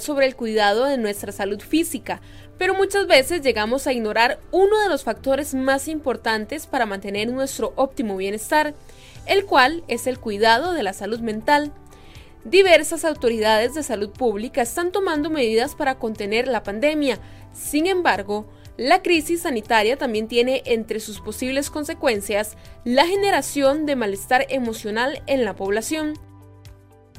[0.00, 2.20] Sobre el cuidado de nuestra salud física,
[2.58, 7.72] pero muchas veces llegamos a ignorar uno de los factores más importantes para mantener nuestro
[7.76, 8.74] óptimo bienestar,
[9.26, 11.72] el cual es el cuidado de la salud mental.
[12.44, 17.20] Diversas autoridades de salud pública están tomando medidas para contener la pandemia.
[17.52, 24.46] Sin embargo, la crisis sanitaria también tiene entre sus posibles consecuencias la generación de malestar
[24.48, 26.14] emocional en la población.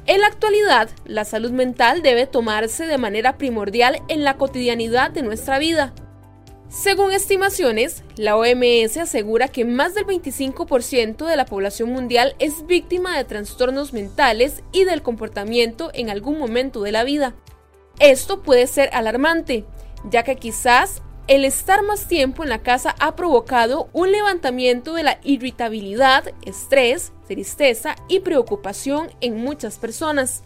[0.08, 5.20] En la actualidad, la salud mental debe tomarse de manera primordial en la cotidianidad de
[5.20, 5.92] nuestra vida.
[6.70, 13.18] Según estimaciones, la OMS asegura que más del 25% de la población mundial es víctima
[13.18, 17.34] de trastornos mentales y del comportamiento en algún momento de la vida.
[17.98, 19.66] Esto puede ser alarmante,
[20.08, 25.02] ya que quizás el estar más tiempo en la casa ha provocado un levantamiento de
[25.02, 30.42] la irritabilidad, estrés, tristeza y preocupación en muchas personas.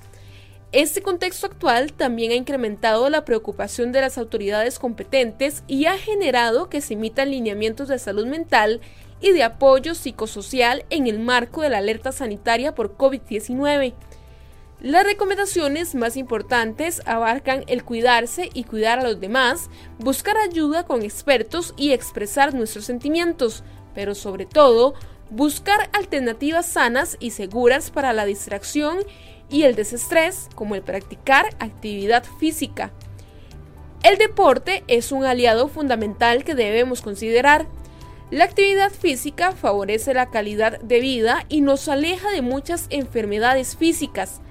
[0.72, 6.68] Este contexto actual también ha incrementado la preocupación de las autoridades competentes y ha generado
[6.68, 8.80] que se emitan lineamientos de salud mental
[9.20, 13.94] y de apoyo psicosocial en el marco de la alerta sanitaria por COVID-19.
[14.80, 21.02] Las recomendaciones más importantes abarcan el cuidarse y cuidar a los demás, buscar ayuda con
[21.02, 23.62] expertos y expresar nuestros sentimientos,
[23.94, 24.94] pero sobre todo,
[25.32, 28.98] buscar alternativas sanas y seguras para la distracción
[29.48, 32.92] y el desestrés, como el practicar actividad física.
[34.02, 37.66] El deporte es un aliado fundamental que debemos considerar.
[38.30, 44.42] La actividad física favorece la calidad de vida y nos aleja de muchas enfermedades físicas.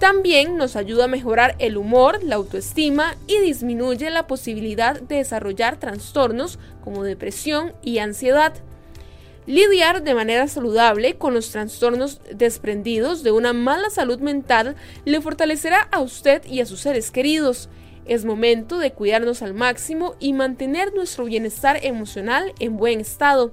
[0.00, 5.78] También nos ayuda a mejorar el humor, la autoestima y disminuye la posibilidad de desarrollar
[5.78, 8.54] trastornos como depresión y ansiedad.
[9.46, 14.74] Lidiar de manera saludable con los trastornos desprendidos de una mala salud mental
[15.04, 17.68] le fortalecerá a usted y a sus seres queridos.
[18.06, 23.52] Es momento de cuidarnos al máximo y mantener nuestro bienestar emocional en buen estado.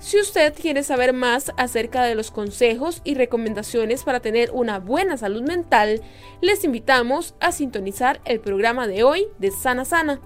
[0.00, 5.18] Si usted quiere saber más acerca de los consejos y recomendaciones para tener una buena
[5.18, 6.00] salud mental,
[6.40, 10.18] les invitamos a sintonizar el programa de hoy de Sana Sana.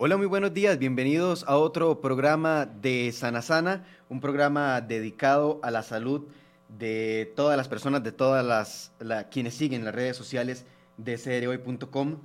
[0.00, 0.78] Hola, muy buenos días.
[0.78, 6.28] Bienvenidos a otro programa de Sana Sana, un programa dedicado a la salud
[6.68, 10.66] de todas las personas, de todas las quienes siguen las redes sociales
[10.98, 12.18] de crhoy.com.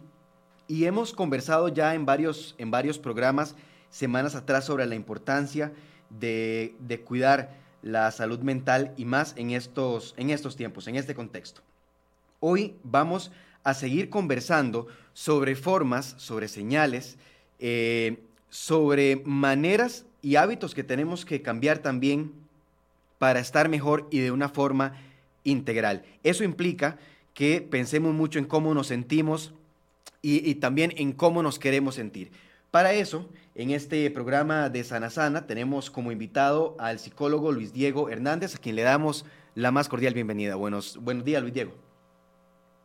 [0.67, 3.55] Y hemos conversado ya en varios, en varios programas
[3.89, 5.73] semanas atrás sobre la importancia
[6.11, 11.15] de, de cuidar la salud mental y más en estos, en estos tiempos, en este
[11.15, 11.61] contexto.
[12.39, 13.31] Hoy vamos
[13.63, 17.17] a seguir conversando sobre formas, sobre señales,
[17.59, 18.19] eh,
[18.49, 22.31] sobre maneras y hábitos que tenemos que cambiar también
[23.19, 24.93] para estar mejor y de una forma
[25.43, 26.03] integral.
[26.23, 26.97] Eso implica
[27.33, 29.53] que pensemos mucho en cómo nos sentimos
[30.21, 32.31] y, también en cómo nos queremos sentir.
[32.71, 38.09] Para eso, en este programa de Sana Sana tenemos como invitado al psicólogo Luis Diego
[38.09, 40.55] Hernández, a quien le damos la más cordial bienvenida.
[40.55, 41.92] Buenos, buenos días, Luis Diego.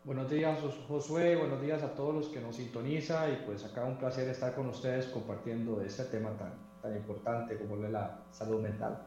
[0.08, 0.58] Buenos días,
[0.88, 1.36] Josué.
[1.36, 4.66] Buenos días a todos los que nos sintoniza y pues acá un placer estar con
[4.70, 9.02] ustedes compartiendo este tema tan, tan importante como es la salud mental.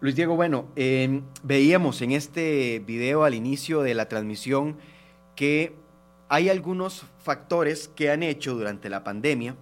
[0.00, 4.76] Luis Diego, bueno, em, veíamos en este video al inicio de la transmisión
[5.34, 5.74] que
[6.28, 9.56] hay algunos factores que han hecho durante la pandemia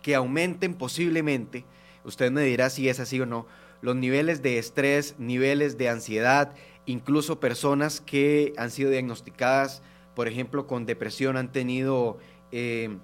[0.00, 1.64] que aumenten posiblemente,
[2.04, 3.48] usted me dirá si es así o no,
[3.80, 6.54] los niveles de estrés, niveles de ansiedad,
[6.86, 9.82] incluso personas que han sido diagnosticadas,
[10.14, 12.18] por ejemplo, con depresión, han tenido
[12.50, 12.96] eh,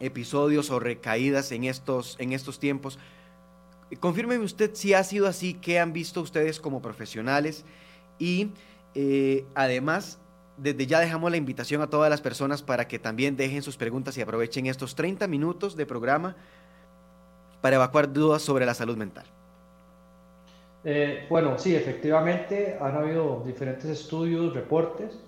[0.00, 2.98] episodios o recaídas en estos, en estos tiempos.
[4.00, 7.64] Confírmeme usted si ha sido así, qué han visto ustedes como profesionales
[8.18, 8.50] y
[8.94, 10.18] eh, además,
[10.56, 14.16] desde ya dejamos la invitación a todas las personas para que también dejen sus preguntas
[14.16, 16.36] y aprovechen estos 30 minutos de programa
[17.60, 19.26] para evacuar dudas sobre la salud mental.
[20.88, 25.18] Eh, bueno, sí, efectivamente han habido diferentes estudios, reportes,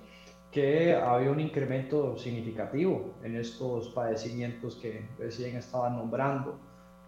[0.53, 6.61] que ha habido un incremento significativo en estos padecimientos que recién estaban nombrando,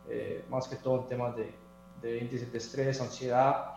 [0.09, 1.55] eh, más que todo en temas de,
[2.03, 3.75] de índice de estrés, ansiedad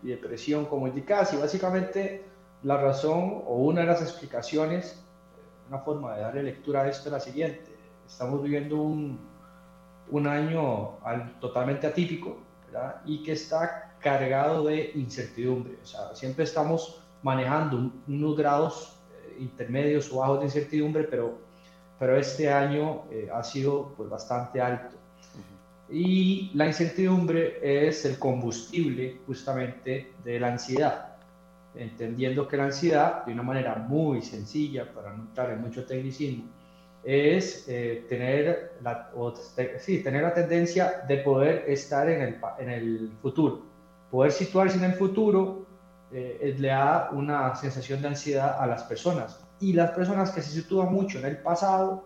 [0.00, 1.34] y depresión como indicadas.
[1.34, 2.24] Y básicamente
[2.62, 5.04] la razón o una de las explicaciones,
[5.68, 7.76] una forma de darle lectura a esto es la siguiente.
[8.06, 9.18] Estamos viviendo un,
[10.12, 10.98] un año
[11.40, 12.38] totalmente atípico
[12.68, 13.02] ¿verdad?
[13.04, 15.74] y que está cargado de incertidumbre.
[15.82, 21.42] O sea, siempre estamos manejando unos grados eh, intermedios o bajos de incertidumbre, pero
[21.98, 24.96] pero este año eh, ha sido pues, bastante alto.
[25.90, 31.16] Y la incertidumbre es el combustible justamente de la ansiedad,
[31.74, 36.44] entendiendo que la ansiedad, de una manera muy sencilla, para no entrar en mucho tecnicismo,
[37.04, 39.10] es eh, tener, la,
[39.78, 43.62] sí, tener la tendencia de poder estar en el, en el futuro,
[44.14, 45.66] poder situarse en el futuro
[46.12, 49.44] eh, le da una sensación de ansiedad a las personas.
[49.58, 52.04] Y las personas que se sitúan mucho en el pasado,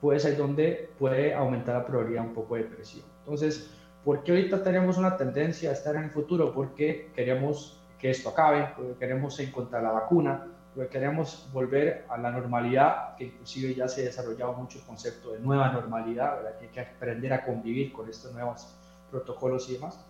[0.00, 3.04] pues es donde puede aumentar la probabilidad un poco de depresión.
[3.18, 3.70] Entonces,
[4.02, 6.54] ¿por qué ahorita tenemos una tendencia a estar en el futuro?
[6.54, 12.30] Porque queremos que esto acabe, porque queremos encontrar la vacuna, porque queremos volver a la
[12.30, 16.58] normalidad, que inclusive ya se ha desarrollado mucho el concepto de nueva normalidad, ¿verdad?
[16.58, 18.74] que hay que aprender a convivir con estos nuevos
[19.10, 20.02] protocolos y demás.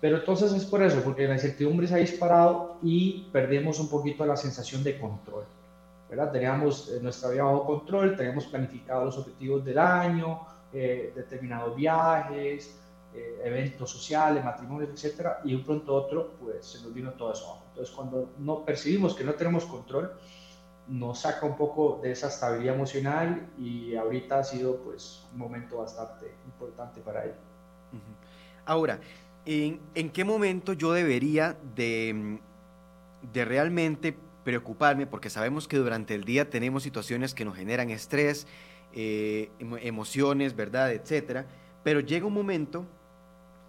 [0.00, 4.24] Pero entonces es por eso, porque la incertidumbre se ha disparado y perdemos un poquito
[4.24, 5.44] la sensación de control.
[6.08, 6.32] ¿verdad?
[6.32, 12.78] Teníamos eh, nuestra vida bajo control, teníamos planificados los objetivos del año, eh, determinados viajes,
[13.14, 17.32] eh, eventos sociales, matrimonios, etcétera, y de un pronto otro, pues se nos vino todo
[17.32, 17.64] eso abajo.
[17.70, 20.12] Entonces, cuando no percibimos que no tenemos control,
[20.88, 25.78] nos saca un poco de esa estabilidad emocional y ahorita ha sido pues un momento
[25.78, 27.34] bastante importante para ello.
[28.64, 28.98] Ahora,
[29.48, 32.38] ¿en, qué momento yo debería de,
[33.32, 34.14] de realmente
[34.44, 35.06] preocuparme?
[35.06, 38.46] Porque sabemos que durante el día tenemos situaciones que nos generan estrés,
[38.92, 40.92] eh, emociones, ¿verdad?
[40.92, 41.46] Etcétera.
[41.82, 42.86] Pero llega un momento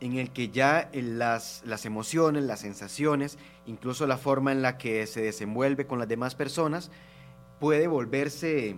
[0.02, 5.08] en el que ya las, las emociones, las sensaciones, incluso la forma en la que
[5.08, 6.92] se desenvuelve con las demás personas,
[7.62, 8.78] puede volverse,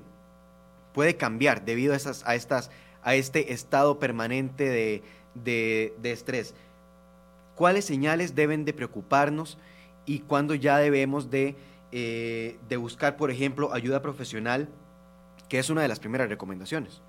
[0.94, 6.54] puede cambiar debido a, este estado permanente de estrés.
[7.62, 9.60] ¿Cuáles señales deben de preocuparnos
[10.08, 11.56] y cuándo ya debemos de,
[11.92, 14.68] eh, de buscar, por ejemplo, ayuda profesional,
[15.48, 17.04] que es una de las primeras recomendaciones?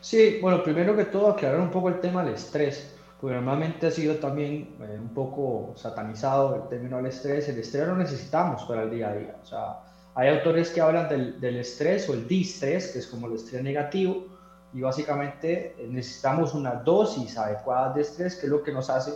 [0.00, 3.90] Sí, bueno, primero que todo aclarar un poco el tema del estrés porque normalmente ha
[3.90, 7.46] sido también eh, un poco satanizado el término del estrés.
[7.50, 9.36] El estrés lo necesitamos para el día a día.
[9.42, 9.80] O sea,
[10.14, 13.62] hay autores que hablan del, del estrés o el distrés, que es como el estrés
[13.62, 14.24] negativo,
[14.72, 19.12] y básicamente necesitamos una dosis adecuada de estrés, que es lo que nos hace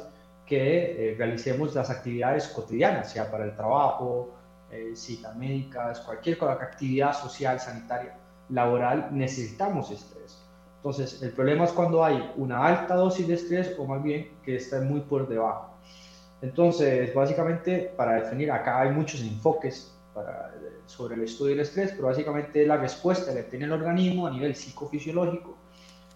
[0.46, 4.35] que eh, realicemos las actividades cotidianas, sea para el trabajo,
[4.94, 8.19] citas médicas, cualquier actividad social, sanitaria,
[8.49, 10.43] laboral, necesitamos estrés.
[10.79, 14.56] Entonces, el problema es cuando hay una alta dosis de estrés o más bien que
[14.56, 15.75] está muy por debajo.
[16.43, 19.96] Entonces, básicamente, para definir, acá hay muchos enfoques
[20.86, 24.55] sobre el estudio del estrés, pero básicamente la respuesta que tiene el organismo a nivel
[24.55, 25.56] psicofisiológico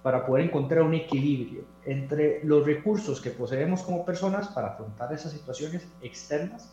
[0.03, 5.33] para poder encontrar un equilibrio entre los recursos que poseemos como personas para afrontar esas
[5.33, 6.73] situaciones externas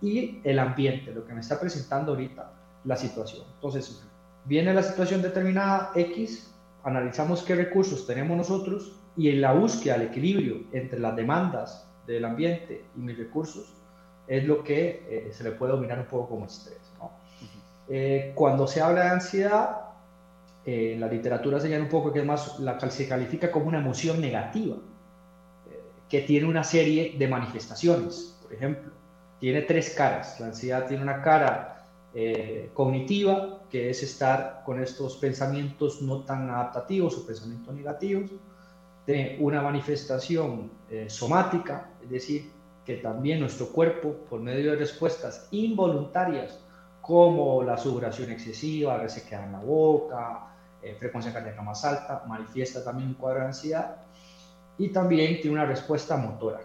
[0.00, 2.50] y el ambiente, lo que me está presentando ahorita
[2.84, 3.44] la situación.
[3.54, 4.02] Entonces,
[4.44, 6.52] viene la situación determinada X,
[6.82, 12.24] analizamos qué recursos tenemos nosotros y en la búsqueda del equilibrio entre las demandas del
[12.24, 13.74] ambiente y mis recursos
[14.26, 16.78] es lo que eh, se le puede dominar un poco como estrés.
[17.88, 19.81] Eh, cuando se habla de ansiedad,
[20.64, 23.66] eh, en la literatura se llama un poco que es más, la, se califica como
[23.66, 24.76] una emoción negativa,
[26.08, 28.38] que tiene una serie de manifestaciones.
[28.42, 28.92] Por ejemplo,
[29.40, 30.38] tiene tres caras.
[30.40, 31.86] La ansiedad tiene una cara
[32.74, 38.30] cognitiva, que es estar con estos pensamientos no tan adaptativos o pensamientos negativos,
[39.06, 42.50] de una manifestación eh, somática, es decir,
[42.84, 46.58] que también nuestro cuerpo, por medio de respuestas involuntarias,
[47.00, 50.51] como la sudoración excesiva, resequedad en la boca,
[50.82, 53.96] eh, frecuencia cardíaca más alta, manifiesta también un cuadro de ansiedad,
[54.78, 56.60] y también tiene una respuesta motora.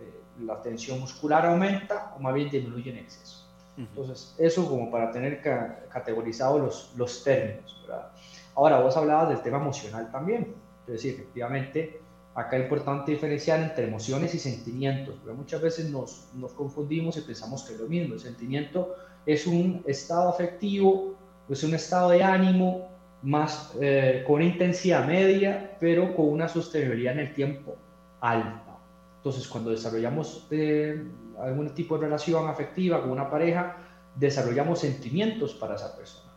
[0.00, 3.44] Eh, la tensión muscular aumenta o más bien disminuye en exceso.
[3.76, 5.42] Entonces, eso como para tener
[5.90, 7.84] categorizados los, los términos.
[7.86, 8.08] ¿verdad?
[8.54, 10.54] Ahora, vos hablabas del tema emocional también.
[10.86, 12.00] Es decir, efectivamente,
[12.34, 17.20] acá es importante diferenciar entre emociones y sentimientos, porque muchas veces nos, nos confundimos y
[17.20, 18.14] pensamos que es lo mismo.
[18.14, 18.94] El sentimiento
[19.26, 21.14] es un estado afectivo,
[21.48, 22.88] es un estado de ánimo
[23.22, 27.76] más eh, con intensidad media, pero con una sostenibilidad en el tiempo
[28.20, 28.78] alta.
[29.18, 31.04] Entonces, cuando desarrollamos eh,
[31.40, 33.76] algún tipo de relación afectiva con una pareja,
[34.14, 36.30] desarrollamos sentimientos para esa persona.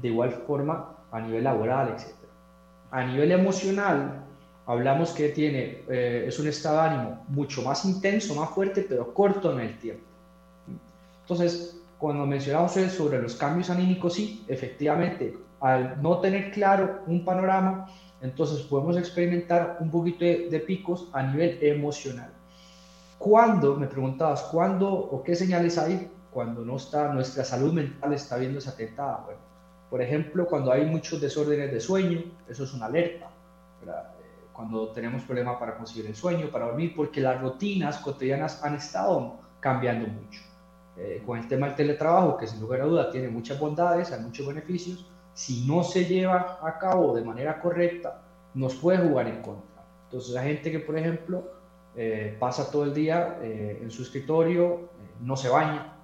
[0.00, 2.14] De igual forma, a nivel laboral, etc.
[2.90, 4.24] A nivel emocional,
[4.66, 9.12] hablamos que tiene, eh, es un estado de ánimo mucho más intenso, más fuerte, pero
[9.14, 10.04] corto en el tiempo.
[11.22, 17.86] Entonces, cuando mencionamos sobre los cambios anímicos, sí, efectivamente, al no tener claro un panorama,
[18.20, 22.30] entonces podemos experimentar un poquito de picos a nivel emocional.
[23.18, 28.36] ¿Cuándo, me preguntabas, cuándo o qué señales hay cuando no está, nuestra salud mental está
[28.36, 29.40] viendo esa Bueno,
[29.88, 33.30] Por ejemplo, cuando hay muchos desórdenes de sueño, eso es una alerta.
[33.82, 33.88] Eh,
[34.52, 39.38] cuando tenemos problemas para conseguir el sueño, para dormir, porque las rutinas cotidianas han estado
[39.60, 40.42] cambiando mucho.
[40.98, 44.20] Eh, con el tema del teletrabajo, que sin lugar a duda tiene muchas bondades, hay
[44.20, 48.22] muchos beneficios, si no se lleva a cabo de manera correcta,
[48.54, 49.84] nos puede jugar en contra.
[50.04, 51.42] Entonces, la gente que, por ejemplo,
[51.96, 54.88] eh, pasa todo el día eh, en su escritorio,
[55.20, 55.96] no se baña,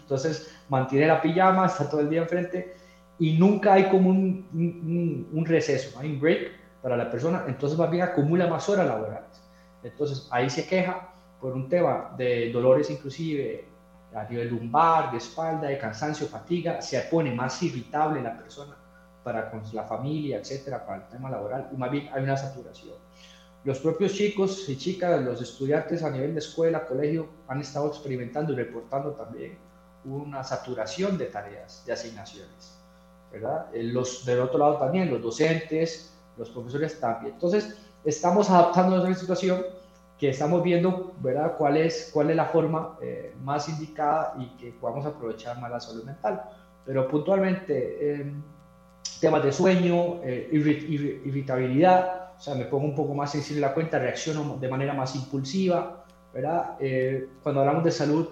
[0.00, 2.74] entonces mantiene la pijama, está todo el día enfrente
[3.18, 7.78] y nunca hay como un, un, un receso, hay un break para la persona, entonces
[7.78, 9.42] más bien acumula más horas laborales.
[9.82, 11.08] Entonces, ahí se queja
[11.40, 13.67] por un tema de dolores inclusive
[14.14, 18.76] a nivel lumbar, de espalda, de cansancio, fatiga, se pone más irritable la persona
[19.22, 22.94] para con la familia, etcétera, para el tema laboral, y más bien hay una saturación.
[23.64, 28.52] Los propios chicos y chicas, los estudiantes a nivel de escuela, colegio, han estado experimentando
[28.52, 29.58] y reportando también
[30.04, 32.78] una saturación de tareas, de asignaciones,
[33.30, 33.66] ¿verdad?
[33.74, 37.34] Eh, los, del otro lado también, los docentes, los profesores también.
[37.34, 39.62] Entonces, estamos adaptándonos a la situación
[40.18, 41.54] que estamos viendo, ¿verdad?
[41.56, 45.80] ¿Cuál es, cuál es la forma eh, más indicada y que podamos aprovechar más la
[45.80, 46.42] salud mental?
[46.84, 48.32] Pero puntualmente, eh,
[49.20, 53.74] temas de sueño, eh, irritabilidad, o sea, me pongo un poco más sensible a la
[53.74, 56.76] cuenta, reacciono de manera más impulsiva, ¿verdad?
[57.42, 58.28] cuando hablamos de salud,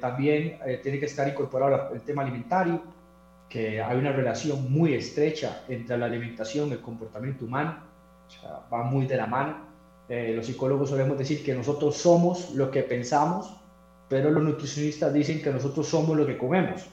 [0.00, 2.82] también tiene que estar incorporado el tema alimentario,
[3.48, 7.76] que hay una relación muy estrecha entre la alimentación y el comportamiento humano,
[8.26, 9.71] o sea, va muy de la mano.
[10.12, 13.56] Eh, los psicólogos solemos decir que nosotros somos lo que pensamos,
[14.10, 16.86] pero los nutricionistas dicen que nosotros somos lo que comemos.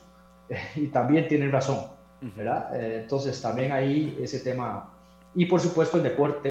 [0.77, 1.79] y también tienen razón,
[2.21, 2.73] ¿verdad?
[2.81, 4.93] Eh, entonces también ahí ese tema.
[5.35, 6.49] Y por supuesto el deporte.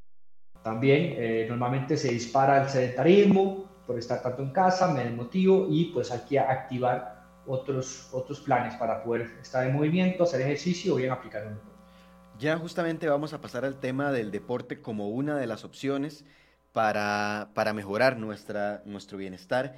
[0.63, 5.87] También eh, normalmente se dispara el sedentarismo por estar tanto en casa, me desmotivo y
[5.87, 10.97] pues hay que activar otros, otros planes para poder estar en movimiento, hacer ejercicio o
[10.99, 11.79] bien aplicar un deporte.
[12.39, 16.27] Ya justamente vamos a pasar al tema del deporte como una de las opciones
[16.73, 19.77] para, para mejorar nuestra, nuestro bienestar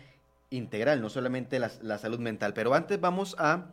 [0.50, 2.52] integral, no solamente la, la salud mental.
[2.54, 3.66] Pero antes vamos a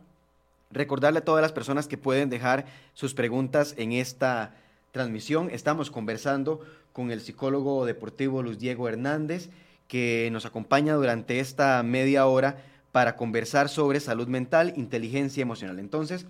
[0.70, 4.54] recordarle a todas las personas que pueden dejar sus preguntas en esta
[4.92, 5.50] transmisión.
[5.50, 6.60] Estamos conversando
[6.92, 9.50] con el psicólogo deportivo Luis Diego Hernández,
[9.86, 12.56] que nos acompaña durante esta media hora
[12.92, 15.78] para conversar sobre salud mental, inteligencia emocional.
[15.78, 16.26] Entonces,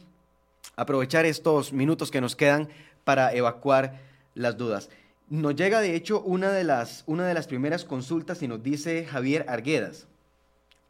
[0.76, 2.68] aprovechar estos minutos que nos quedan
[3.04, 4.00] para evacuar
[4.34, 4.90] las dudas.
[5.30, 9.04] Nos llega de hecho una de las, una de las primeras consultas y nos dice
[9.04, 10.06] Javier Arguedas.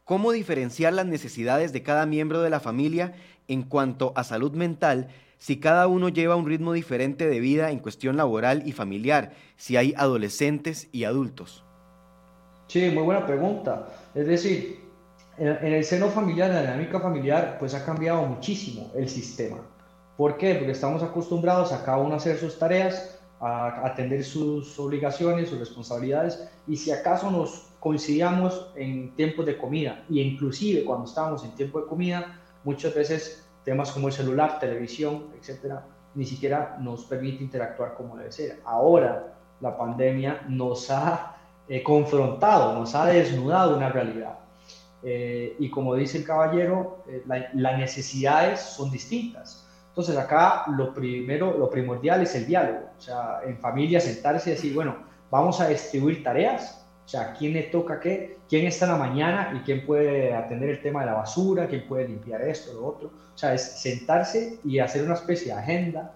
[0.05, 3.15] ¿Cómo diferenciar las necesidades de cada miembro de la familia
[3.49, 7.79] en cuanto a salud mental si cada uno lleva un ritmo diferente de vida en
[7.79, 11.65] cuestión laboral y familiar, si hay adolescentes y adultos?
[12.67, 13.89] Sí, muy buena pregunta.
[14.15, 14.79] Es decir,
[15.37, 19.57] en, el seno familiar, en la dinámica familiar, pues ha cambiado muchísimo el sistema.
[20.15, 20.55] ¿Por qué?
[20.55, 25.59] Porque estamos acostumbrados a cada uno a hacer sus tareas, a atender sus obligaciones, sus
[25.59, 31.51] responsabilidades, y si acaso nos coincidíamos en tiempos de comida, y inclusive cuando estábamos en
[31.51, 37.43] tiempo de comida, muchas veces temas como el celular, televisión, etcétera, ni siquiera nos permite
[37.43, 38.59] interactuar como debe ser.
[38.65, 44.39] Ahora la pandemia nos ha eh, confrontado, nos ha desnudado una realidad.
[45.03, 49.68] Eh, y como dice el caballero, eh, las necesidades son distintas.
[49.89, 54.53] Entonces acá lo primero, lo primordial es el diálogo, o sea, en familia sentarse y
[54.53, 54.95] decir, bueno,
[55.29, 59.51] vamos a distribuir tareas, o sea, quién le toca qué, quién está en la mañana
[59.55, 63.07] y quién puede atender el tema de la basura, quién puede limpiar esto, lo otro,
[63.07, 66.13] o sea, es sentarse y hacer una especie de agenda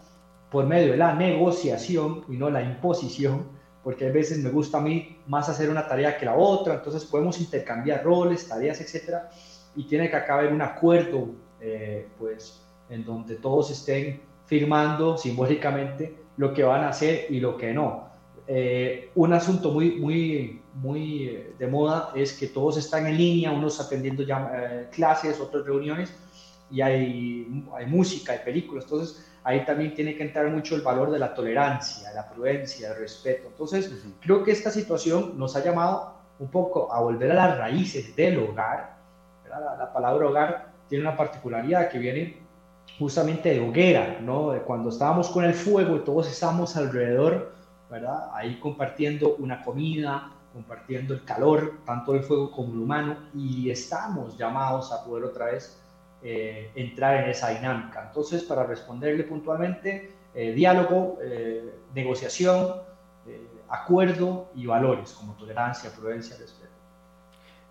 [0.52, 3.48] por medio de la negociación y no la imposición,
[3.84, 7.06] porque a veces me gusta a mí más hacer una tarea que la otra, entonces
[7.06, 9.30] podemos intercambiar roles, tareas, etcétera,
[9.76, 11.28] y tiene que acá haber un acuerdo,
[11.60, 12.63] eh, pues,
[12.94, 18.12] en donde todos estén firmando simbólicamente lo que van a hacer y lo que no.
[18.48, 23.52] Eh, un asunto muy, muy, muy eh, de moda es que todos están en línea,
[23.52, 26.14] unos atendiendo ya, eh, clases, otros reuniones,
[26.70, 28.84] y hay, hay música, hay películas.
[28.86, 32.98] Entonces, ahí también tiene que entrar mucho el valor de la tolerancia, la prudencia, el
[32.98, 33.48] respeto.
[33.48, 38.16] Entonces, creo que esta situación nos ha llamado un poco a volver a las raíces
[38.16, 38.98] del hogar.
[39.50, 42.43] La, la palabra hogar tiene una particularidad que viene
[43.00, 44.52] justamente de hoguera, ¿no?
[44.52, 47.54] De cuando estábamos con el fuego y todos estábamos alrededor,
[47.90, 48.30] ¿verdad?
[48.34, 54.38] Ahí compartiendo una comida, compartiendo el calor, tanto del fuego como el humano, y estamos
[54.38, 55.80] llamados a poder otra vez
[56.22, 58.06] eh, entrar en esa dinámica.
[58.08, 62.82] Entonces, para responderle puntualmente, eh, diálogo, eh, negociación,
[63.70, 66.63] acuerdo y valores como tolerancia, prudencia, respeto.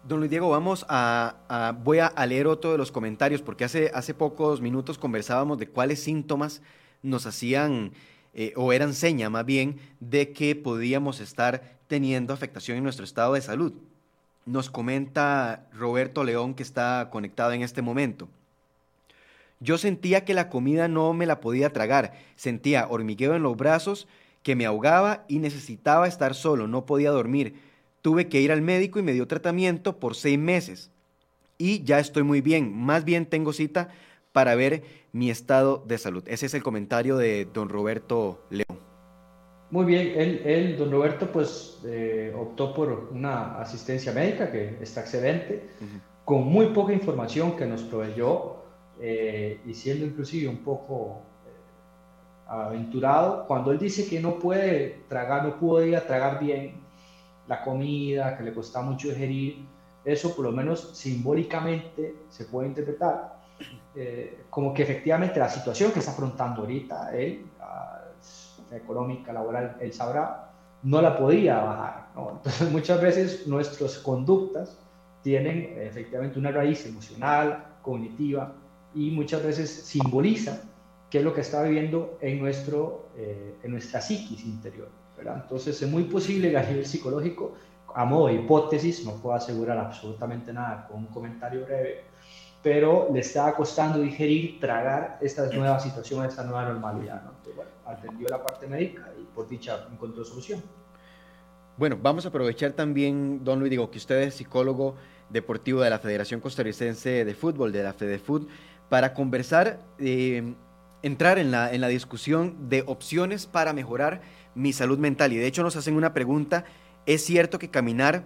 [0.05, 4.15] Don Luis Diego, vamos a, voy a leer otro de los comentarios porque hace, hace
[4.15, 6.61] pocos minutos conversábamos de cuáles síntomas
[7.03, 7.93] nos hacían
[8.35, 13.35] eh, o eran seña más bien de que podíamos estar teniendo afectación en nuestro estado
[13.35, 13.75] de salud.
[14.45, 18.29] Nos comenta Roberto León que está conectado en este momento.
[19.61, 24.09] Yo sentía que la comida no me la podía tragar, sentía hormigueo en los brazos
[24.43, 27.71] que me ahogaba y necesitaba estar solo, no podía dormir.
[28.03, 30.91] Tuve que ir al médico y me dio tratamiento por seis meses.
[31.57, 33.89] Y ya estoy muy bien, más bien tengo cita
[34.33, 34.83] para ver
[35.13, 36.25] mi estado de salud.
[36.27, 38.81] Ese es el comentario de don Roberto León.
[39.71, 40.13] Muy bien,
[40.45, 45.67] él, don Roberto, pues eh, optó por una asistencia médica que está excelente,
[46.25, 48.57] con muy poca información que nos proveyó
[49.01, 55.45] eh, y siendo inclusive un poco eh, aventurado, cuando él dice que no puede tragar,
[55.45, 56.82] no podía tragar bien
[57.53, 59.65] la comida, que le cuesta mucho digerir,
[60.05, 63.41] eso por lo menos simbólicamente se puede interpretar
[63.95, 67.45] eh, como que efectivamente la situación que está afrontando ahorita él,
[68.71, 70.51] económica, laboral, él sabrá,
[70.83, 72.07] no la podía bajar.
[72.17, 74.79] Entonces muchas veces nuestras conductas
[75.23, 78.55] tienen efectivamente una raíz emocional, cognitiva,
[78.95, 80.63] y muchas veces simboliza
[81.11, 84.89] qué es lo que está viviendo en, nuestro, eh, en nuestra psiquis interior.
[85.17, 85.41] ¿Verdad?
[85.43, 87.55] Entonces es muy posible que a nivel psicológico,
[87.95, 92.05] a modo de hipótesis, no puedo asegurar absolutamente nada con un comentario breve,
[92.63, 97.23] pero le estaba costando digerir, tragar esta nueva situación, esta nueva normalidad.
[97.23, 97.31] ¿no?
[97.31, 100.63] Entonces, bueno, atendió la parte médica y por dicha encontró solución.
[101.77, 104.95] Bueno, vamos a aprovechar también, don Luis, digo que usted es psicólogo
[105.31, 108.49] deportivo de la Federación Costarricense de Fútbol, de la FEDEFUT
[108.89, 110.55] para conversar, eh,
[111.03, 114.21] entrar en la, en la discusión de opciones para mejorar
[114.55, 115.33] mi salud mental.
[115.33, 116.65] Y de hecho nos hacen una pregunta,
[117.07, 118.25] ¿es cierto que caminar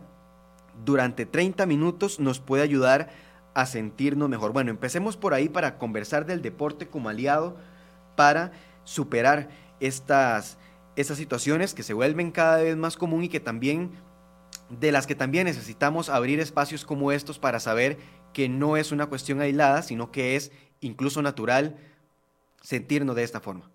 [0.84, 3.10] durante 30 minutos nos puede ayudar
[3.54, 4.52] a sentirnos mejor?
[4.52, 7.56] Bueno, empecemos por ahí para conversar del deporte como aliado
[8.16, 8.52] para
[8.84, 9.48] superar
[9.80, 10.58] estas,
[10.96, 13.92] estas situaciones que se vuelven cada vez más común y que también
[14.70, 17.98] de las que también necesitamos abrir espacios como estos para saber
[18.32, 21.76] que no es una cuestión aislada, sino que es incluso natural
[22.62, 23.70] sentirnos de esta forma.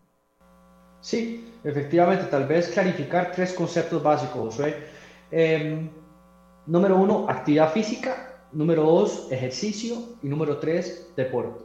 [1.02, 4.58] Sí, efectivamente, tal vez clarificar tres conceptos básicos,
[5.32, 5.90] em,
[6.66, 8.28] número uno, actividad física.
[8.52, 9.98] Número dos, ejercicio.
[10.22, 11.64] Y número tres, deporte.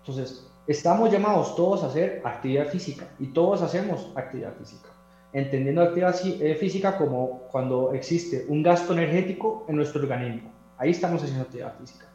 [0.00, 4.88] Entonces, estamos llamados todos a hacer actividad física y todos hacemos actividad física.
[5.32, 10.50] Entendiendo actividad eh, física como cuando existe un gasto energético en nuestro organismo.
[10.78, 12.08] Ahí estamos haciendo actividad física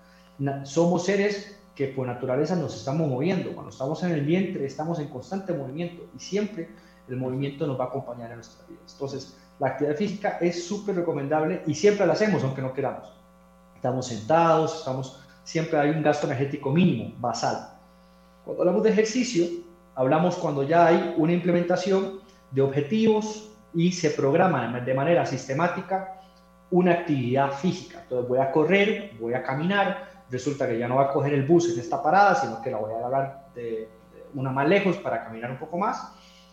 [0.64, 3.52] somos seres que por naturaleza nos estamos moviendo.
[3.54, 6.70] Cuando estamos en el vientre estamos en constante movimiento y siempre
[7.08, 8.94] el movimiento nos va a acompañar en nuestras vidas.
[8.94, 13.12] Entonces, la actividad física es súper recomendable y siempre la hacemos aunque no queramos.
[13.76, 17.70] Estamos sentados, estamos, siempre hay un gasto energético mínimo, basal.
[18.46, 19.46] Cuando hablamos de ejercicio,
[19.96, 26.22] hablamos cuando ya hay una implementación de objetivos y se programa de manera sistemática
[26.72, 28.00] una actividad física.
[28.04, 31.44] Entonces voy a correr, voy a caminar, resulta que ya no va a coger el
[31.44, 33.88] bus en esta parada, sino que la voy a agarrar de,
[34.34, 36.12] una más lejos para caminar un poco más.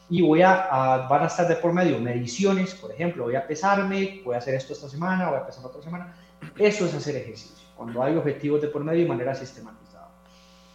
[0.09, 4.21] Y voy a, van a estar de por medio mediciones, por ejemplo, voy a pesarme,
[4.25, 6.15] voy a hacer esto esta semana, voy a pesar otra semana.
[6.59, 10.09] Eso es hacer ejercicio, cuando hay objetivos de por medio de manera sistematizada.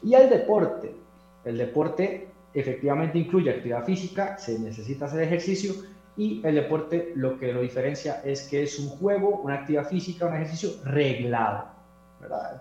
[0.02, 0.96] Y el deporte,
[1.44, 5.74] el deporte efectivamente incluye actividad física, se necesita hacer ejercicio
[6.18, 10.28] y el deporte lo que lo diferencia es que es un juego, una actividad física,
[10.28, 11.75] un ejercicio reglado.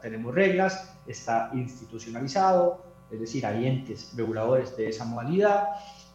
[0.02, 5.68] Tenemos reglas, está institucionalizado, es decir, hay entes reguladores de esa modalidad,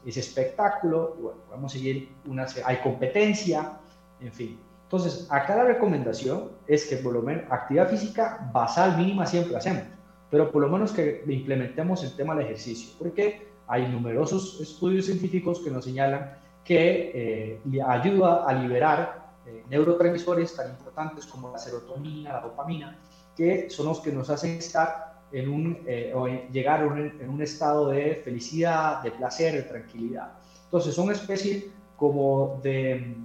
[0.06, 3.74] es espectáculo, y bueno, podemos seguir una, hay competencia,
[4.20, 4.60] en fin.
[4.84, 9.84] Entonces, acá la recomendación es que por lo menos actividad física basal mínima siempre hacemos,
[10.30, 15.60] pero por lo menos que implementemos el tema del ejercicio, porque hay numerosos estudios científicos
[15.60, 22.34] que nos señalan que eh, ayuda a liberar eh, neurotransmisores tan importantes como la serotonina,
[22.34, 22.98] la dopamina,
[23.40, 27.88] que son los que nos hacen estar en un, eh, o llegar en un estado
[27.88, 30.34] de felicidad, de placer, de tranquilidad.
[30.66, 33.16] Entonces son especies como de,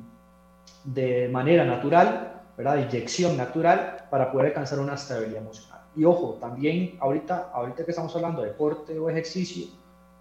[0.85, 2.77] de manera natural, ¿verdad?
[2.77, 5.81] de inyección natural para poder alcanzar una estabilidad emocional.
[5.97, 9.67] Y ojo, también ahorita, ahorita que estamos hablando de deporte o ejercicio,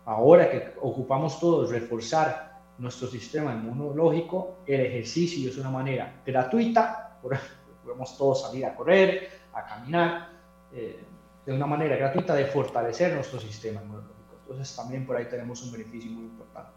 [0.06, 8.17] ahora que ocupamos todos reforzar nuestro sistema inmunológico, el ejercicio es una manera gratuita, podemos
[8.17, 10.30] todos salir a correr, a caminar
[10.72, 11.04] eh,
[11.46, 14.13] de una manera gratuita de fortalecer nuestro sistema inmunológico.
[14.42, 16.72] Entonces también por ahí tenemos un beneficio muy importante.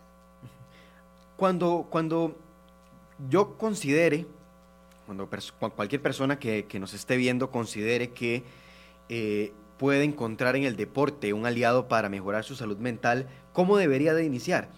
[1.36, 2.36] Cuando, cuando
[3.28, 4.26] yo considere
[5.06, 5.28] cuando
[5.76, 8.42] cualquier persona que, nos esté viendo considere que
[9.08, 14.14] eh, puede encontrar en el deporte un aliado para mejorar su salud mental, ¿cómo debería
[14.14, 14.68] de iniciar?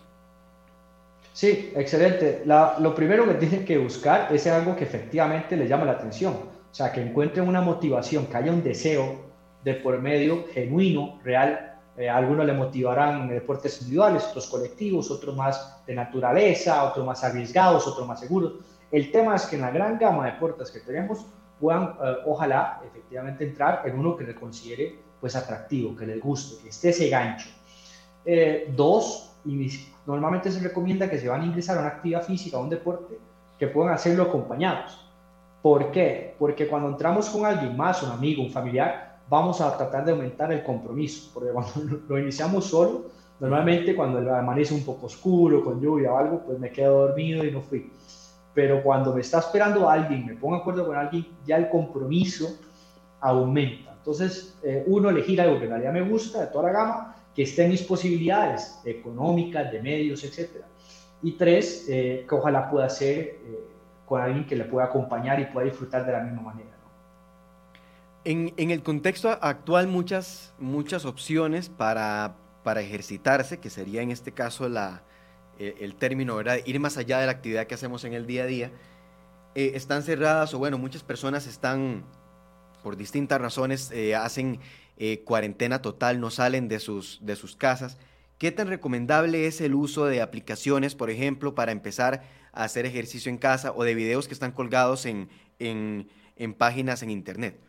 [1.32, 2.42] Sí, excelente.
[2.44, 6.57] lo primero que tienen que buscar es algo que efectivamente les llama la atención.
[6.78, 9.16] Sea, que encuentren una motivación, que haya un deseo
[9.64, 11.74] de por medio genuino, real.
[11.96, 17.84] Eh, algunos le motivarán deportes individuales, otros colectivos, otros más de naturaleza, otros más arriesgados,
[17.84, 18.60] otros más seguros.
[18.92, 21.26] El tema es que en la gran gama de deportes que tenemos
[21.58, 26.62] puedan, eh, ojalá, efectivamente entrar en uno que les considere pues atractivo, que les guste,
[26.62, 27.48] que esté ese gancho.
[28.24, 29.32] Eh, dos,
[30.06, 33.18] normalmente se recomienda que se van a ingresar a una actividad física, a un deporte,
[33.58, 35.07] que puedan hacerlo acompañados.
[35.62, 36.34] ¿Por qué?
[36.38, 40.52] Porque cuando entramos con alguien más, un amigo, un familiar, vamos a tratar de aumentar
[40.52, 41.72] el compromiso, porque cuando
[42.08, 43.06] lo iniciamos solo,
[43.40, 47.50] normalmente cuando amanece un poco oscuro, con lluvia o algo, pues me quedo dormido y
[47.50, 47.90] no fui.
[48.54, 52.56] Pero cuando me está esperando alguien, me pongo de acuerdo con alguien, ya el compromiso
[53.20, 53.92] aumenta.
[53.92, 57.42] Entonces, eh, uno, elegir algo que en realidad me gusta, de toda la gama, que
[57.42, 60.62] esté en mis posibilidades económicas, de medios, etc.
[61.22, 63.68] Y tres, eh, que ojalá pueda ser eh,
[64.08, 66.70] con alguien que le pueda acompañar y pueda disfrutar de la misma manera.
[68.24, 74.68] En, el contexto actual, muchas, muchas opciones para, para ejercitarse, que sería en este caso
[74.68, 75.02] la,
[75.58, 76.58] el término, ¿verdad?
[76.66, 78.70] Ir más allá de la actividad que hacemos en el día a día,
[79.54, 82.04] eh, están cerradas o bueno, muchas personas están,
[82.82, 84.60] por distintas razones, hacen
[85.00, 87.98] eh, cuarentena total, no salen de sus, de sus casas.
[88.36, 93.30] ¿Qué tan recomendable es el uso de aplicaciones, por ejemplo, para empezar a hacer ejercicio
[93.30, 97.60] en casa o de videos que están colgados en, en, en páginas en Internet?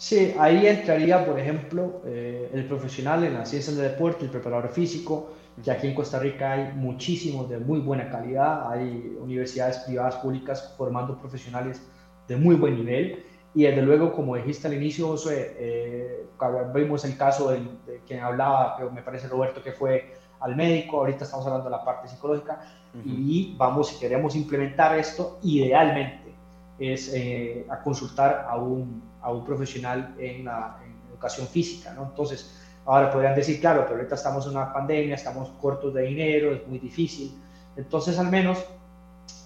[0.00, 4.70] Sí, ahí entraría, por ejemplo, eh, el profesional en la ciencia del deporte, el preparador
[4.70, 10.16] físico, que aquí en Costa Rica hay muchísimos de muy buena calidad, hay universidades privadas,
[10.16, 11.82] públicas formando profesionales
[12.26, 13.22] de muy buen nivel.
[13.54, 16.24] Y desde luego, como dijiste al inicio, José, eh,
[16.72, 17.60] vimos el caso de,
[18.06, 22.08] quien hablaba, me parece Roberto, que fue al médico, ahorita estamos hablando de la parte
[22.08, 22.60] psicológica,
[23.04, 26.34] y vamos, si queremos implementar esto, idealmente
[26.78, 30.78] es eh, a consultar a un, a un profesional en, la,
[31.10, 32.04] educación física, ¿no?
[32.04, 36.54] Entonces, ahora podrían decir, claro, pero ahorita estamos en una pandemia, estamos cortos de dinero,
[36.54, 37.38] es muy difícil,
[37.76, 38.64] entonces al menos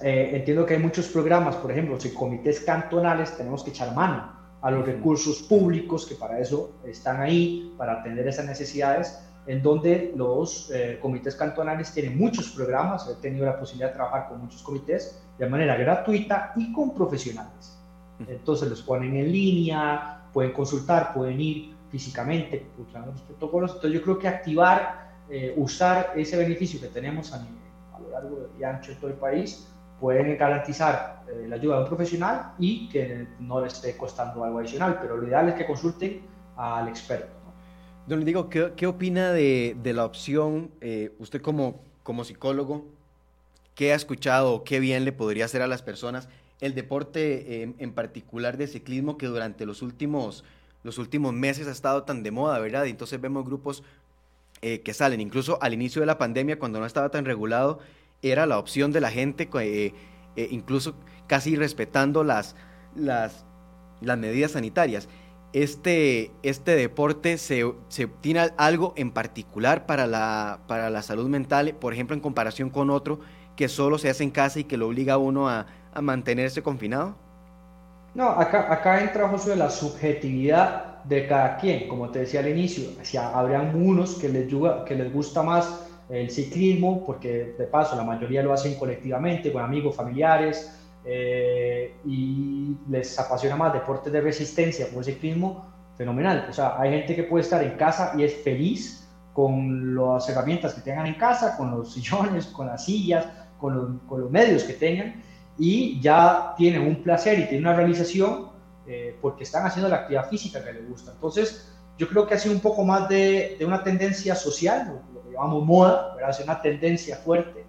[0.00, 4.32] eh, entiendo que hay muchos programas, por ejemplo, si comités cantonales tenemos que echar mano
[4.62, 10.12] a los recursos públicos que para eso están ahí, para atender esas necesidades, en donde
[10.16, 14.62] los eh, comités cantonales tienen muchos programas, he tenido la posibilidad de trabajar con muchos
[14.62, 17.78] comités de manera gratuita y con profesionales.
[18.26, 23.72] Entonces los ponen en línea, pueden consultar, pueden ir físicamente, usando los protocolos.
[23.72, 28.48] Entonces yo creo que activar, eh, usar ese beneficio que tenemos a, a lo largo
[28.58, 29.68] y ancho de todo el país,
[30.00, 34.58] pueden garantizar eh, la ayuda de un profesional y que no les esté costando algo
[34.58, 36.22] adicional, pero lo ideal es que consulten
[36.56, 37.43] al experto.
[38.06, 42.84] Don Diego, ¿qué, qué opina de, la opción, eh, usted como, como psicólogo,
[43.74, 46.28] qué ha escuchado qué bien le podría hacer a las personas
[46.60, 50.44] el deporte en particular de ciclismo que durante los últimos,
[50.82, 52.84] los últimos meses ha estado tan de moda, ¿verdad?
[52.84, 53.82] Y entonces vemos grupos
[54.62, 57.80] eh, que salen, incluso al inicio de la pandemia, cuando no estaba tan regulado,
[58.22, 59.92] era la opción de la gente, eh,
[60.50, 60.94] incluso
[61.26, 62.54] casi respetando las,
[62.94, 63.44] las
[64.00, 65.08] medidas sanitarias.
[65.54, 71.76] Este, este deporte se, se, tiene algo en particular para la, para la salud mental,
[71.78, 73.20] por ejemplo, en comparación con otro
[73.54, 76.60] que solo se hace en casa y que lo obliga a uno a, a mantenerse
[76.60, 77.14] confinado?
[78.16, 81.86] No, acá, acá entra, José, la subjetividad de cada quien.
[81.86, 84.52] Como te decía al inicio, si habrían unos que les,
[84.84, 89.62] que les gusta más el ciclismo, porque de paso la mayoría lo hacen colectivamente, con
[89.62, 96.46] amigos, familiares, eh, y les apasiona más deportes de resistencia como el ciclismo, fenomenal.
[96.50, 100.74] O sea, hay gente que puede estar en casa y es feliz con las herramientas
[100.74, 103.26] que tengan en casa, con los sillones, con las sillas,
[103.58, 105.22] con los, con los medios que tengan,
[105.58, 108.48] y ya tienen un placer y tienen una realización
[108.86, 111.12] eh, porque están haciendo la actividad física que les gusta.
[111.12, 115.00] Entonces, yo creo que ha sido un poco más de, de una tendencia social,
[115.32, 116.30] llamamos moda, ¿verdad?
[116.30, 117.64] Es una tendencia fuerte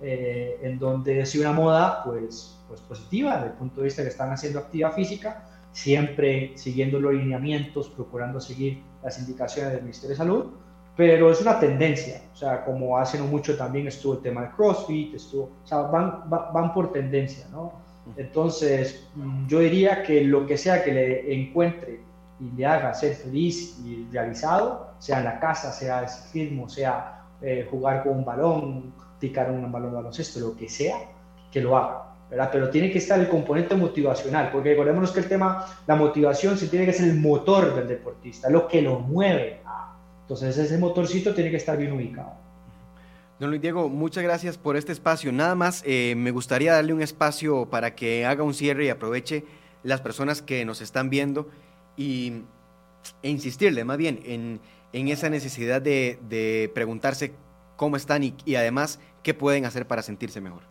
[0.00, 4.08] eh, en donde es una moda pues, pues positiva desde el punto de vista que
[4.08, 10.16] están haciendo actividad física, siempre siguiendo los lineamientos, procurando seguir las indicaciones del Ministerio de
[10.16, 10.44] Salud,
[10.96, 14.50] pero es una tendencia, o sea, como hace no mucho también estuvo el tema del
[14.52, 17.72] CrossFit, estuvo, o sea, van, van por tendencia, ¿no?
[18.16, 22.00] Entonces, mm, yo diría que lo que sea que le encuentre
[22.38, 27.24] y le haga ser feliz y realizado, sea en la casa, sea el ciclismo, sea
[27.42, 30.96] eh, jugar con un balón, picar un balón de baloncesto, lo que sea,
[31.50, 32.09] que lo haga.
[32.30, 32.48] ¿Verdad?
[32.52, 36.68] Pero tiene que estar el componente motivacional, porque recordémonos que el tema, la motivación sí
[36.68, 39.60] tiene que ser el motor del deportista, lo que lo mueve.
[40.22, 42.34] Entonces ese motorcito tiene que estar bien ubicado.
[43.40, 45.32] Don Luis Diego, muchas gracias por este espacio.
[45.32, 49.44] Nada más eh, me gustaría darle un espacio para que haga un cierre y aproveche
[49.82, 51.48] las personas que nos están viendo
[51.96, 52.42] y,
[53.22, 54.60] e insistirle más bien en,
[54.92, 57.32] en esa necesidad de, de, preguntarse
[57.76, 60.62] cómo están y, y, además qué pueden hacer para sentirse mejor.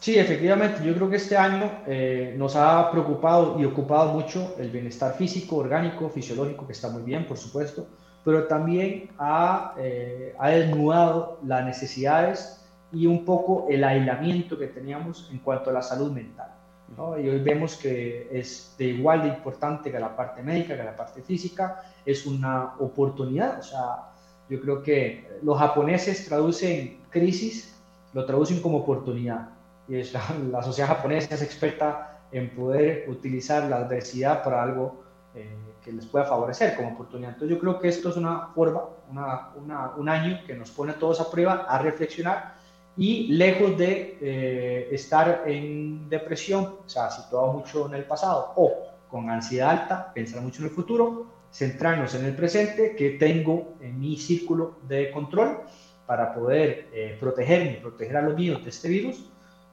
[0.00, 4.70] Sí, efectivamente, yo creo que este año eh, nos ha preocupado y ocupado mucho el
[4.70, 7.86] bienestar físico, orgánico, fisiológico, que está muy bien, por supuesto,
[8.24, 15.28] pero también ha, eh, ha desnudado las necesidades y un poco el aislamiento que teníamos
[15.30, 16.48] en cuanto a la salud mental.
[16.96, 17.18] ¿no?
[17.18, 20.96] Y hoy vemos que es de igual de importante que la parte médica, que la
[20.96, 23.60] parte física, es una oportunidad.
[23.60, 24.12] O sea,
[24.48, 27.78] yo creo que los japoneses traducen crisis,
[28.14, 29.59] lo traducen como oportunidad.
[29.90, 30.22] Y la,
[30.52, 35.02] la sociedad japonesa es experta en poder utilizar la adversidad para algo
[35.34, 35.52] eh,
[35.84, 37.30] que les pueda favorecer como oportunidad.
[37.30, 40.92] Entonces yo creo que esto es una forma, una, una, un año que nos pone
[40.92, 42.54] a todos a prueba, a reflexionar
[42.96, 48.72] y lejos de eh, estar en depresión, o sea, situado mucho en el pasado o
[49.08, 53.98] con ansiedad alta, pensar mucho en el futuro, centrarnos en el presente que tengo en
[53.98, 55.62] mi círculo de control
[56.06, 59.29] para poder eh, protegerme, proteger a los míos de este virus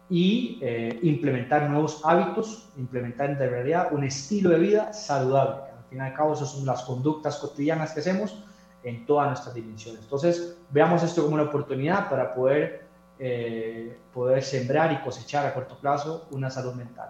[0.09, 5.63] y eh, implementar nuevos hábitos, implementar en realidad un estilo de vida saludable.
[5.77, 8.43] Al fin y al cabo, esas son las conductas cotidianas que hacemos
[8.83, 10.01] en todas nuestras dimensiones.
[10.03, 12.85] Entonces, veamos esto como una oportunidad para poder,
[13.19, 17.09] eh, poder sembrar y cosechar a corto plazo una salud mental.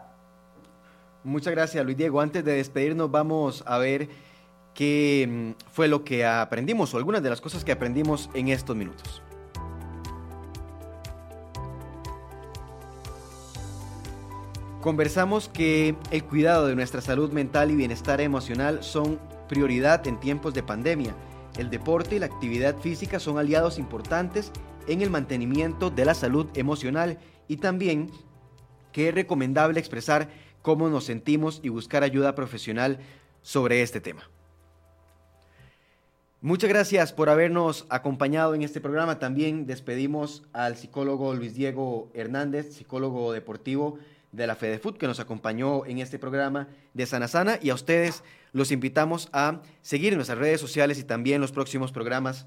[1.24, 2.20] Muchas gracias, Luis Diego.
[2.20, 4.10] Antes de despedirnos, vamos a ver
[4.74, 8.76] qué mm, fue lo que aprendimos o algunas de las cosas que aprendimos en estos
[8.76, 9.22] minutos.
[14.88, 19.20] Conversamos que el cuidado de nuestra salud mental y bienestar emocional son
[19.50, 21.14] prioridad en tiempos de pandemia.
[21.58, 24.50] El deporte y la actividad física son aliados importantes
[24.88, 27.20] en el mantenimiento de la salud emocional
[27.50, 28.10] y también
[28.94, 30.30] que es recomendable expresar
[30.62, 33.00] cómo nos sentimos y buscar ayuda profesional
[33.42, 34.30] sobre este tema.
[36.40, 39.20] Muchas gracias por habernos acompañado en este programa.
[39.20, 44.00] También despedimos al psicólogo Luis Diego Hernández, psicólogo deportivo
[44.32, 48.24] de la FedeFood que nos acompañó en este programa de Sana Sana y a ustedes
[48.54, 52.46] los invitamos a seguir en nuestras redes sociales y también los próximos programas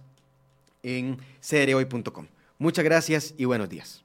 [0.83, 2.27] en crhoy.com.
[2.59, 4.05] Muchas gracias y buenos días.